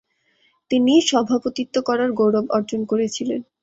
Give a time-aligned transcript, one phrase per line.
[0.71, 3.41] তিনি সভাপতিত্ব করার গৌরব অর্জন করেছিলেন।